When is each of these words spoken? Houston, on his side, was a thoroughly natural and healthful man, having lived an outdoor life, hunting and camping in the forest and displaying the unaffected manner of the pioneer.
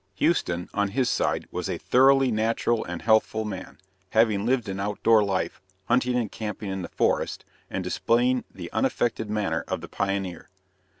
Houston, 0.15 0.67
on 0.73 0.87
his 0.87 1.11
side, 1.11 1.47
was 1.51 1.69
a 1.69 1.77
thoroughly 1.77 2.31
natural 2.31 2.83
and 2.85 3.03
healthful 3.03 3.45
man, 3.45 3.77
having 4.09 4.47
lived 4.47 4.67
an 4.67 4.79
outdoor 4.79 5.23
life, 5.23 5.61
hunting 5.85 6.15
and 6.17 6.31
camping 6.31 6.71
in 6.71 6.81
the 6.81 6.89
forest 6.89 7.45
and 7.69 7.83
displaying 7.83 8.43
the 8.51 8.71
unaffected 8.71 9.29
manner 9.29 9.63
of 9.67 9.79
the 9.81 9.87
pioneer. 9.87 10.49